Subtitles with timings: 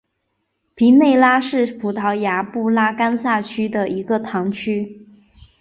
[0.73, 4.99] 皮内拉是葡萄牙布拉干萨区的一个堂区。